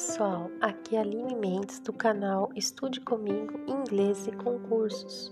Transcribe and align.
pessoal, 0.00 0.50
aqui 0.62 0.96
é 0.96 0.98
a 0.98 1.02
Aline 1.02 1.34
Mendes 1.34 1.78
do 1.78 1.92
canal 1.92 2.50
Estude 2.56 3.02
Comigo 3.02 3.60
Inglês 3.66 4.26
e 4.26 4.32
Concursos. 4.32 5.30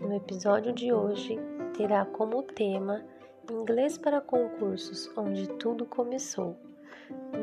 No 0.00 0.12
episódio 0.12 0.72
de 0.72 0.92
hoje 0.92 1.38
terá 1.76 2.04
como 2.04 2.42
tema 2.42 3.04
Inglês 3.48 3.96
para 3.96 4.20
Concursos, 4.20 5.08
onde 5.16 5.48
tudo 5.50 5.86
começou. 5.86 6.56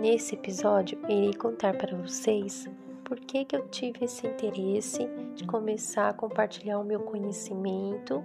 Nesse 0.01 0.35
episódio 0.35 0.99
irei 1.07 1.33
contar 1.33 1.77
para 1.77 1.95
vocês 1.95 2.67
por 3.05 3.21
que, 3.21 3.45
que 3.45 3.55
eu 3.55 3.65
tive 3.69 4.03
esse 4.03 4.27
interesse 4.27 5.07
de 5.33 5.47
começar 5.47 6.09
a 6.09 6.13
compartilhar 6.13 6.77
o 6.77 6.83
meu 6.83 6.99
conhecimento 6.99 8.21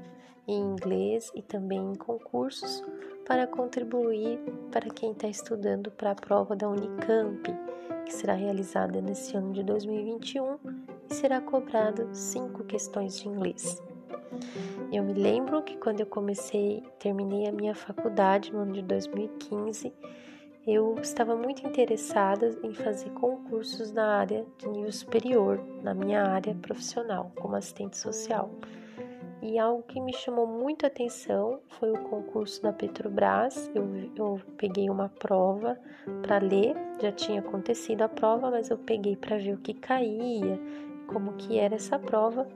em 0.48 0.61
inglês 0.61 1.30
e 1.37 1.41
também 1.41 1.93
em 1.93 1.95
concursos 1.95 2.82
para 3.31 3.47
contribuir 3.47 4.41
para 4.73 4.91
quem 4.91 5.13
está 5.13 5.29
estudando 5.29 5.89
para 5.93 6.11
a 6.11 6.14
prova 6.17 6.57
da 6.57 6.68
Unicamp, 6.68 7.49
que 8.04 8.13
será 8.13 8.35
realizada 8.35 9.00
nesse 9.00 9.37
ano 9.37 9.53
de 9.53 9.63
2021 9.63 10.59
e 11.09 11.14
será 11.14 11.40
cobrado 11.40 12.09
cinco 12.13 12.64
questões 12.64 13.17
de 13.21 13.29
inglês. 13.29 13.81
Eu 14.93 15.04
me 15.04 15.13
lembro 15.13 15.63
que 15.63 15.77
quando 15.77 16.01
eu 16.01 16.07
comecei, 16.07 16.82
terminei 16.99 17.46
a 17.46 17.53
minha 17.53 17.73
faculdade 17.73 18.53
no 18.53 18.63
ano 18.63 18.73
de 18.73 18.82
2015, 18.82 19.93
eu 20.67 20.96
estava 21.01 21.37
muito 21.37 21.65
interessada 21.65 22.59
em 22.65 22.75
fazer 22.75 23.11
concursos 23.11 23.93
na 23.93 24.17
área 24.17 24.45
de 24.59 24.68
nível 24.68 24.90
superior, 24.90 25.65
na 25.85 25.95
minha 25.95 26.25
área 26.25 26.53
profissional, 26.57 27.31
como 27.37 27.54
assistente 27.54 27.96
social. 27.96 28.51
E 29.43 29.58
algo 29.58 29.82
que 29.85 29.99
me 29.99 30.12
chamou 30.12 30.46
muito 30.46 30.85
atenção 30.85 31.61
foi 31.68 31.90
o 31.90 32.03
concurso 32.05 32.62
da 32.62 32.72
Petrobras. 32.72 33.70
Eu, 33.75 33.86
eu 34.14 34.41
peguei 34.58 34.91
uma 34.91 35.08
prova 35.08 35.78
para 36.23 36.39
ler, 36.39 36.75
já 37.01 37.11
tinha 37.11 37.41
acontecido 37.41 38.03
a 38.03 38.09
prova, 38.09 38.50
mas 38.50 38.69
eu 38.69 38.77
peguei 38.77 39.17
para 39.17 39.39
ver 39.39 39.55
o 39.55 39.59
que 39.59 39.73
caía, 39.73 40.61
como 41.06 41.33
que 41.34 41.59
era 41.59 41.75
essa 41.75 41.98
prova, 41.98 42.47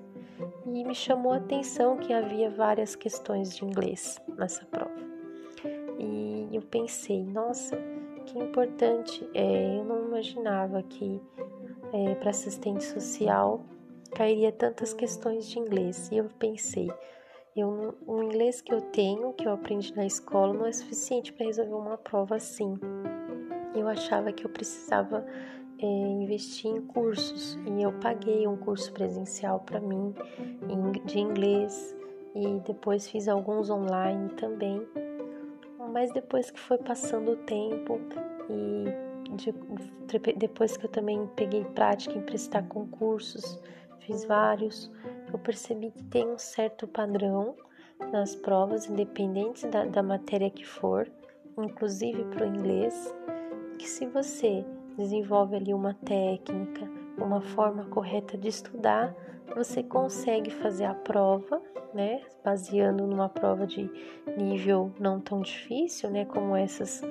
e 0.67 0.84
me 0.84 0.94
chamou 0.94 1.33
a 1.33 1.36
atenção 1.36 1.97
que 1.97 2.12
havia 2.12 2.50
várias 2.50 2.94
questões 2.94 3.56
de 3.56 3.64
inglês 3.64 4.20
nessa 4.37 4.64
prova. 4.66 4.94
E 5.98 6.50
eu 6.53 6.61
pensei, 6.61 7.25
nossa, 7.25 7.78
que 8.27 8.39
importante! 8.39 9.27
É, 9.33 9.78
eu 9.78 9.84
não 9.84 10.06
imaginava 10.06 10.83
que 10.83 11.20
é, 11.92 12.14
para 12.16 12.31
assistente 12.31 12.84
social 12.84 13.64
cairia 14.15 14.53
tantas 14.53 14.95
questões 14.95 15.48
de 15.48 15.59
inglês. 15.59 16.11
E 16.11 16.17
eu 16.17 16.29
pensei, 16.39 16.91
eu, 17.57 17.97
o 18.07 18.23
inglês 18.23 18.61
que 18.61 18.73
eu 18.73 18.81
tenho, 18.81 19.33
que 19.33 19.47
eu 19.47 19.53
aprendi 19.53 19.95
na 19.95 20.06
escola, 20.06 20.55
não 20.55 20.67
é 20.67 20.73
suficiente 20.73 21.33
para 21.33 21.47
resolver 21.47 21.75
uma 21.75 21.98
prova 21.98 22.37
assim. 22.37 22.79
Eu 23.75 23.89
achava 23.89 24.33
que 24.33 24.45
eu 24.45 24.51
precisava 24.51 25.27
é, 25.79 25.87
investir 25.87 26.71
em 26.71 26.81
cursos 26.81 27.59
e 27.67 27.83
eu 27.83 27.93
paguei 27.95 28.47
um 28.47 28.56
curso 28.56 28.93
presencial 28.93 29.61
para 29.61 29.81
mim 29.81 30.15
de 31.05 31.19
inglês 31.19 31.95
e 32.34 32.61
depois 32.67 33.09
fiz 33.09 33.28
alguns 33.28 33.71
online 33.71 34.31
também. 34.31 34.87
Mas 35.93 36.12
depois 36.12 36.51
que 36.51 36.59
foi 36.59 36.78
passando 36.78 37.33
o 37.33 37.37
tempo 37.37 38.01
e 38.51 39.34
de, 39.37 39.53
depois 40.37 40.77
que 40.77 40.87
eu 40.87 40.91
também 40.91 41.28
peguei 41.37 41.65
prática 41.65 42.17
em 42.17 42.23
prestar 42.23 42.67
concursos, 42.69 43.61
fiz 44.06 44.24
vários, 44.24 44.91
eu 45.33 45.38
percebi 45.38 45.91
que 45.91 46.02
tem 46.05 46.28
um 46.28 46.38
certo 46.38 46.86
padrão 46.86 47.56
nas 48.12 48.34
provas, 48.34 48.86
independentes 48.86 49.64
da, 49.64 49.84
da 49.84 50.02
matéria 50.02 50.50
que 50.50 50.64
for, 50.64 51.10
inclusive 51.58 52.25
para 52.25 52.47
o 52.47 52.48
inglês, 52.48 53.14
que 53.78 53.88
se 53.88 54.06
você 54.06 54.64
desenvolve 54.97 55.56
ali 55.56 55.72
uma 55.72 55.94
técnica, 55.94 56.88
uma 57.19 57.41
forma 57.41 57.84
correta 57.87 58.37
de 58.37 58.48
estudar, 58.48 59.14
você 59.54 59.82
consegue 59.82 60.50
fazer 60.50 60.84
a 60.84 60.94
prova, 60.94 61.60
né, 61.93 62.22
baseando 62.44 63.06
numa 63.06 63.28
prova 63.28 63.66
de 63.66 63.91
nível 64.37 64.93
não 64.98 65.20
tão 65.20 65.41
difícil, 65.41 66.10
né, 66.10 66.25
como 66.25 66.56
essas 66.56 67.03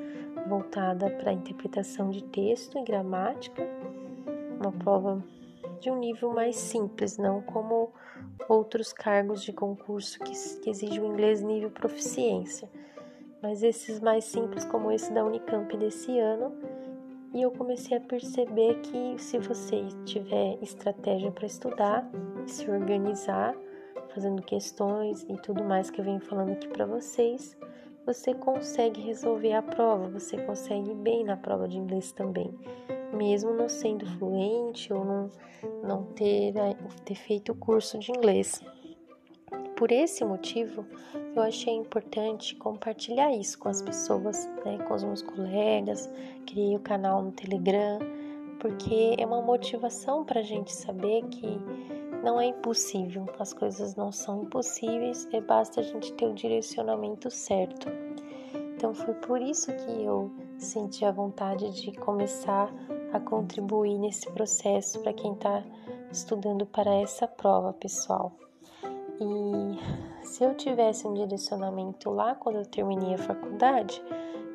voltada 0.48 1.10
para 1.10 1.32
interpretação 1.32 2.10
de 2.10 2.22
texto 2.24 2.78
e 2.78 2.84
gramática, 2.84 3.64
uma 4.60 4.72
prova 4.72 5.24
de 5.84 5.92
um 5.92 6.00
nível 6.00 6.32
mais 6.32 6.56
simples, 6.56 7.18
não 7.18 7.42
como 7.42 7.92
outros 8.48 8.94
cargos 8.94 9.44
de 9.44 9.52
concurso 9.52 10.18
que, 10.20 10.32
que 10.62 10.70
exigem 10.70 11.02
o 11.02 11.06
inglês 11.06 11.42
nível 11.42 11.70
proficiência, 11.70 12.70
mas 13.42 13.62
esses 13.62 14.00
mais 14.00 14.24
simples, 14.24 14.64
como 14.64 14.90
esse 14.90 15.12
da 15.12 15.26
Unicamp 15.26 15.76
desse 15.76 16.18
ano. 16.18 16.56
E 17.34 17.42
eu 17.42 17.52
comecei 17.52 17.98
a 17.98 18.00
perceber 18.00 18.80
que 18.80 19.22
se 19.22 19.38
você 19.40 19.84
tiver 20.06 20.58
estratégia 20.62 21.32
para 21.32 21.48
estudar, 21.48 22.10
se 22.48 22.70
organizar, 22.70 23.54
fazendo 24.14 24.42
questões 24.42 25.24
e 25.28 25.36
tudo 25.38 25.66
mais 25.66 25.90
que 25.90 26.00
eu 26.00 26.06
venho 26.06 26.22
falando 26.22 26.52
aqui 26.52 26.68
para 26.70 26.86
vocês, 26.86 27.58
você 28.06 28.34
consegue 28.34 29.02
resolver 29.02 29.54
a 29.54 29.62
prova, 29.62 30.10
você 30.10 30.38
consegue 30.38 30.92
ir 30.92 30.96
bem 30.96 31.24
na 31.24 31.38
prova 31.38 31.68
de 31.68 31.78
inglês 31.78 32.12
também, 32.12 32.54
mesmo 33.14 33.54
não 33.54 33.70
sendo 33.70 34.06
fluente 34.18 34.92
ou 34.94 35.06
não, 35.06 35.32
não 35.84 36.04
ter, 36.04 36.56
eh, 36.58 36.76
ter 37.06 37.16
feito 37.16 37.52
o 37.52 37.56
curso 37.56 37.98
de 37.98 38.12
inglês. 38.12 38.62
Por 39.76 39.92
esse 39.92 40.24
motivo, 40.24 40.86
eu 41.36 41.42
achei 41.42 41.74
importante 41.74 42.56
compartilhar 42.56 43.32
isso 43.34 43.58
com 43.58 43.70
as 43.70 43.82
pessoas, 43.82 44.48
né, 44.66 44.78
com 44.88 44.94
os 44.94 45.04
meus 45.04 45.22
colegas, 45.22 46.10
criei 46.46 46.76
o 46.76 46.80
canal 46.80 47.22
no 47.24 47.32
Telegram, 47.32 48.00
porque 48.64 49.14
é 49.18 49.26
uma 49.26 49.42
motivação 49.42 50.24
para 50.24 50.40
a 50.40 50.44
gente 50.44 50.74
saber 50.74 51.22
que 51.24 51.60
não 52.24 52.40
é 52.40 52.46
impossível, 52.46 53.26
as 53.38 53.52
coisas 53.52 53.94
não 53.98 54.10
são 54.10 54.44
impossíveis, 54.44 55.28
é 55.34 55.42
basta 55.42 55.82
a 55.82 55.84
gente 55.84 56.14
ter 56.14 56.26
o 56.28 56.34
direcionamento 56.34 57.30
certo. 57.30 57.90
Então 58.74 58.94
foi 58.94 59.16
por 59.16 59.42
isso 59.42 59.70
que 59.76 60.06
eu 60.06 60.32
senti 60.58 61.04
a 61.04 61.12
vontade 61.12 61.72
de 61.72 61.92
começar 61.92 62.74
a 63.12 63.20
contribuir 63.20 63.98
nesse 63.98 64.32
processo 64.32 65.02
para 65.02 65.12
quem 65.12 65.34
está 65.34 65.62
estudando 66.10 66.66
para 66.66 66.96
essa 66.96 67.28
prova, 67.28 67.74
pessoal. 67.74 68.32
E 69.20 70.26
se 70.26 70.42
eu 70.42 70.56
tivesse 70.56 71.06
um 71.06 71.14
direcionamento 71.14 72.10
lá 72.10 72.34
quando 72.34 72.60
eu 72.60 72.66
terminei 72.66 73.16
a 73.16 73.18
faculdade, 73.18 74.02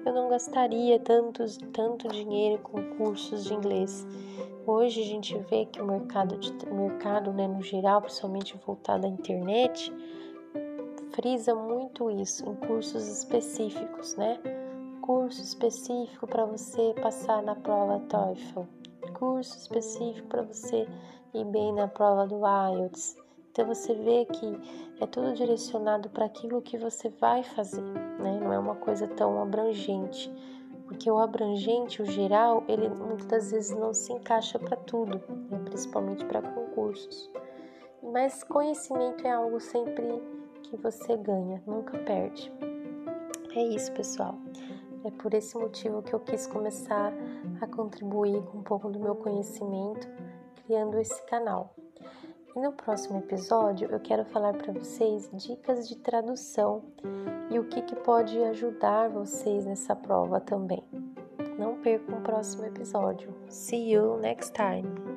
eu 0.05 0.13
não 0.13 0.29
gastaria 0.29 0.99
tanto, 0.99 1.45
tanto 1.73 2.09
dinheiro 2.09 2.63
com 2.63 2.83
cursos 2.97 3.45
de 3.45 3.55
inglês. 3.55 4.07
Hoje 4.67 5.01
a 5.01 5.05
gente 5.05 5.39
vê 5.51 5.65
que 5.67 5.81
o 5.81 5.87
mercado, 5.87 6.37
de, 6.39 6.53
mercado 6.67 7.33
né, 7.33 7.49
no 7.49 7.63
geral, 7.63 8.03
principalmente 8.03 8.57
voltado 8.67 9.07
à 9.07 9.09
internet, 9.09 9.93
frisa 11.13 11.55
muito 11.55 12.11
isso 12.11 12.49
em 12.49 12.55
cursos 12.55 13.09
específicos, 13.09 14.15
né? 14.17 14.39
Curso 15.01 15.41
específico 15.43 16.27
para 16.27 16.45
você 16.45 16.95
passar 17.01 17.43
na 17.43 17.55
prova 17.55 17.99
TOEFL, 18.09 18.61
curso 19.19 19.57
específico 19.57 20.29
para 20.29 20.43
você 20.43 20.87
ir 21.33 21.45
bem 21.47 21.73
na 21.73 21.89
prova 21.89 22.27
do 22.27 22.41
IELTS. 22.47 23.17
Então 23.59 23.75
você 23.75 23.93
vê 23.93 24.25
que 24.25 24.57
é 25.01 25.07
tudo 25.07 25.35
direcionado 25.35 26.09
para 26.11 26.27
aquilo 26.27 26.63
que 26.63 26.79
você 26.79 27.09
vai 27.09 27.43
fazer, 27.43 27.83
né? 27.83 28.39
Não 28.41 28.53
é 28.53 28.59
uma 28.59 28.77
coisa 28.77 29.09
tão 29.09 29.43
abrangente 29.43 30.33
porque 30.85 31.11
o 31.11 31.19
abrangente, 31.19 32.01
o 32.01 32.07
geral, 32.07 32.63
ele 32.69 32.89
muitas 32.89 33.51
vezes 33.51 33.77
não 33.77 33.93
se 33.93 34.13
encaixa 34.13 34.61
para 34.61 34.77
tudo, 34.77 35.21
né? 35.51 35.59
principalmente 35.65 36.25
para 36.25 36.41
concursos. 36.41 37.29
Mas 38.01 38.45
conhecimento 38.45 39.27
é 39.27 39.33
algo 39.33 39.59
sempre 39.59 40.23
que 40.63 40.77
você 40.77 41.17
ganha, 41.17 41.61
nunca 41.67 41.99
perde. 41.99 42.51
É 43.57 43.63
isso, 43.65 43.93
pessoal. 43.93 44.39
É 45.05 45.11
por 45.11 45.35
esse 45.35 45.59
motivo 45.59 46.01
que 46.01 46.15
eu 46.15 46.21
quis 46.21 46.47
começar 46.47 47.13
a 47.61 47.67
contribuir 47.67 48.41
com 48.45 48.59
um 48.59 48.63
pouco 48.63 48.89
do 48.89 49.01
meu 49.01 49.17
conhecimento, 49.17 50.09
criando 50.65 50.97
esse 50.99 51.21
canal. 51.27 51.75
E 52.55 52.61
no 52.61 52.73
próximo 52.73 53.19
episódio 53.19 53.89
eu 53.91 54.01
quero 54.01 54.25
falar 54.25 54.55
para 54.55 54.73
vocês 54.73 55.31
dicas 55.33 55.89
de 55.89 55.97
tradução 55.97 56.83
e 57.51 57.59
o 57.59 57.65
que, 57.65 57.83
que 57.83 57.97
pode 57.97 58.39
ajudar 58.45 59.09
vocês 59.09 59.65
nessa 59.65 59.95
prova 59.95 60.41
também. 60.41 60.83
Não 61.59 61.81
percam 61.81 62.19
o 62.19 62.23
próximo 62.23 62.65
episódio. 62.65 63.35
See 63.49 63.93
you 63.93 64.17
next 64.19 64.53
time! 64.53 65.08